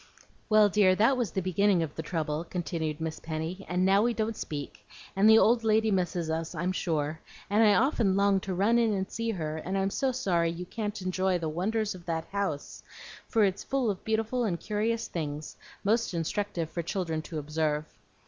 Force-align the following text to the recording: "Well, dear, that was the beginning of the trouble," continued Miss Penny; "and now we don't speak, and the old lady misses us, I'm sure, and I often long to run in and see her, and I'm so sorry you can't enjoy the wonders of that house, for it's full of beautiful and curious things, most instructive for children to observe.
"Well, 0.49 0.67
dear, 0.67 0.95
that 0.95 1.15
was 1.15 1.29
the 1.29 1.43
beginning 1.43 1.83
of 1.83 1.93
the 1.95 2.01
trouble," 2.01 2.43
continued 2.43 2.99
Miss 2.99 3.19
Penny; 3.19 3.63
"and 3.69 3.85
now 3.85 4.01
we 4.01 4.15
don't 4.15 4.35
speak, 4.35 4.83
and 5.15 5.29
the 5.29 5.37
old 5.37 5.63
lady 5.63 5.91
misses 5.91 6.27
us, 6.27 6.55
I'm 6.55 6.71
sure, 6.71 7.19
and 7.51 7.61
I 7.61 7.75
often 7.75 8.15
long 8.15 8.39
to 8.39 8.53
run 8.55 8.79
in 8.79 8.93
and 8.93 9.11
see 9.11 9.29
her, 9.29 9.57
and 9.57 9.77
I'm 9.77 9.91
so 9.91 10.11
sorry 10.11 10.49
you 10.49 10.65
can't 10.65 10.99
enjoy 11.03 11.37
the 11.37 11.49
wonders 11.49 11.93
of 11.93 12.07
that 12.07 12.25
house, 12.31 12.81
for 13.27 13.43
it's 13.43 13.63
full 13.63 13.91
of 13.91 14.03
beautiful 14.03 14.43
and 14.43 14.59
curious 14.59 15.07
things, 15.07 15.55
most 15.83 16.15
instructive 16.15 16.71
for 16.71 16.81
children 16.81 17.21
to 17.21 17.37
observe. 17.37 17.85